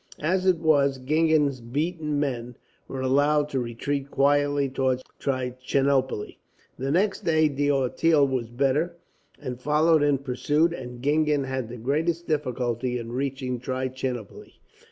As 0.19 0.47
it 0.47 0.57
was, 0.57 0.97
Gingen's 0.97 1.61
beaten 1.61 2.19
men 2.19 2.55
were 2.87 3.01
allowed 3.01 3.49
to 3.49 3.59
retreat 3.59 4.09
quietly 4.09 4.67
towards 4.67 5.03
Trichinopoli. 5.19 6.39
"The 6.79 6.89
next 6.89 7.21
day 7.23 7.47
D'Auteuil 7.47 8.25
was 8.27 8.49
better, 8.49 8.95
and 9.39 9.61
followed 9.61 10.01
in 10.01 10.17
pursuit, 10.17 10.73
and 10.73 11.03
Gingen 11.03 11.43
had 11.43 11.69
the 11.69 11.77
greatest 11.77 12.27
difficulty 12.27 12.97
in 12.97 13.11
reaching 13.11 13.59
Trichinopoli. 13.59 14.55